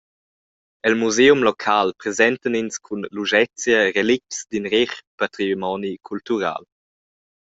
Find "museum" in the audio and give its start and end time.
1.01-1.43